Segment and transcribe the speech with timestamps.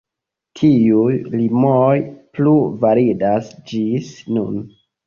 [0.61, 1.93] Tiuj limoj
[2.39, 2.57] plu
[2.87, 4.63] validas ĝis nun.